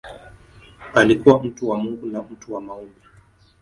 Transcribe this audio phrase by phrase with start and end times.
[0.93, 3.01] Alikuwa mtu wa Mungu na mtu wa maombi.